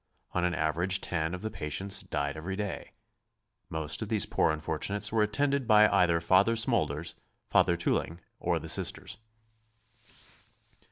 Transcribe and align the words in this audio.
On 0.31 0.43
an 0.43 0.55
average 0.55 0.99
ten 0.99 1.35
of 1.35 1.43
the 1.43 1.51
patients 1.51 2.01
died 2.01 2.35
every 2.35 2.55
day. 2.55 2.91
Most 3.69 4.01
of 4.01 4.09
these 4.09 4.25
poor 4.25 4.49
unfortunates 4.51 5.11
were 5.11 5.21
attended 5.21 5.67
by 5.67 5.87
either 5.87 6.19
Father 6.19 6.55
Smoulders, 6.55 7.13
Father 7.51 7.77
Tuling 7.77 8.19
or 8.39 8.57
the 8.57 8.67
Sisters. 8.67 9.19